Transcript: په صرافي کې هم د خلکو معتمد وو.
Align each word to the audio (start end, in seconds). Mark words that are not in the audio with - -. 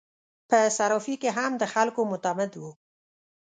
په 0.49 0.57
صرافي 0.77 1.15
کې 1.21 1.29
هم 1.37 1.51
د 1.61 1.63
خلکو 1.73 2.01
معتمد 2.11 2.51
وو. 2.61 2.71